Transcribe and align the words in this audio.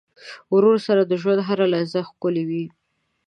ورور 0.53 0.77
سره 0.87 1.01
د 1.05 1.11
ژوند 1.21 1.39
هره 1.47 1.65
لحظه 1.73 1.99
ښکلي 2.09 2.43
وي. 2.49 2.65